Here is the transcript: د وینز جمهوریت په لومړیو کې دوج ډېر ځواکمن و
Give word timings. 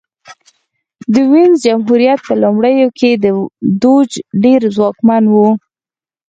د 1.13 1.15
وینز 1.31 1.57
جمهوریت 1.65 2.19
په 2.27 2.33
لومړیو 2.43 2.87
کې 2.99 3.09
دوج 3.81 4.09
ډېر 4.43 4.61
ځواکمن 4.75 5.23
و 5.29 5.35